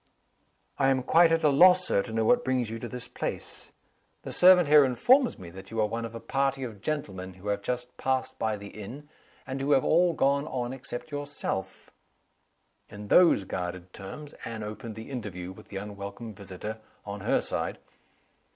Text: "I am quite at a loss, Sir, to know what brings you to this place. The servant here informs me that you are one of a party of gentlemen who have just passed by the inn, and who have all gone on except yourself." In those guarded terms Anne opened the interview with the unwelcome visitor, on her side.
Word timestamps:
"I 0.79 0.89
am 0.89 1.03
quite 1.03 1.31
at 1.31 1.43
a 1.43 1.49
loss, 1.49 1.85
Sir, 1.85 2.01
to 2.01 2.11
know 2.11 2.25
what 2.25 2.43
brings 2.43 2.71
you 2.71 2.79
to 2.79 2.87
this 2.87 3.07
place. 3.07 3.71
The 4.23 4.31
servant 4.31 4.67
here 4.67 4.83
informs 4.83 5.37
me 5.37 5.51
that 5.51 5.69
you 5.69 5.79
are 5.79 5.85
one 5.85 6.05
of 6.05 6.15
a 6.15 6.19
party 6.19 6.63
of 6.63 6.81
gentlemen 6.81 7.33
who 7.35 7.49
have 7.49 7.61
just 7.61 7.97
passed 7.97 8.39
by 8.39 8.57
the 8.57 8.69
inn, 8.69 9.09
and 9.45 9.61
who 9.61 9.73
have 9.73 9.85
all 9.85 10.13
gone 10.13 10.47
on 10.47 10.73
except 10.73 11.11
yourself." 11.11 11.91
In 12.89 13.09
those 13.09 13.43
guarded 13.43 13.93
terms 13.93 14.33
Anne 14.43 14.63
opened 14.63 14.95
the 14.95 15.11
interview 15.11 15.51
with 15.51 15.67
the 15.67 15.77
unwelcome 15.77 16.33
visitor, 16.33 16.79
on 17.05 17.21
her 17.21 17.39
side. 17.39 17.77